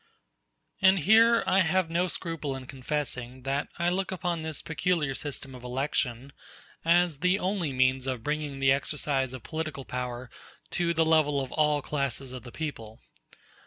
And 0.81 0.97
here 0.97 1.43
I 1.45 1.59
have 1.59 1.91
no 1.91 2.07
scruple 2.07 2.55
in 2.55 2.65
confessing 2.65 3.43
that 3.43 3.67
I 3.77 3.89
look 3.89 4.11
upon 4.11 4.41
this 4.41 4.63
peculiar 4.63 5.13
system 5.13 5.53
of 5.53 5.63
election 5.63 6.33
as 6.83 7.19
the 7.19 7.37
only 7.37 7.71
means 7.71 8.07
of 8.07 8.23
bringing 8.23 8.57
the 8.57 8.71
exercise 8.71 9.31
of 9.31 9.43
political 9.43 9.85
power 9.85 10.31
to 10.71 10.95
the 10.95 11.05
level 11.05 11.39
of 11.39 11.51
all 11.51 11.83
classes 11.83 12.31
of 12.31 12.41
the 12.41 12.51
people. 12.51 12.99